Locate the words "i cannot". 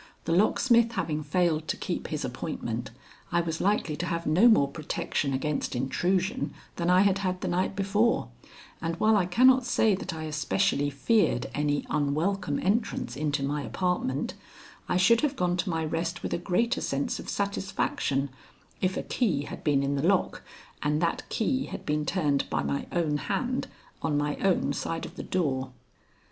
9.15-9.63